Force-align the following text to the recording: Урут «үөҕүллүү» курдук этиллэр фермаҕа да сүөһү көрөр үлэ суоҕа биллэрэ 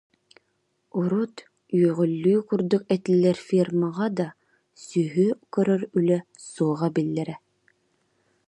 Урут 0.99 1.35
«үөҕүллүү» 1.79 2.37
курдук 2.49 2.83
этиллэр 2.95 3.37
фермаҕа 3.49 4.07
да 4.17 4.27
сүөһү 4.87 5.27
көрөр 5.53 5.81
үлэ 5.97 6.19
суоҕа 6.51 6.87
биллэрэ 6.95 7.35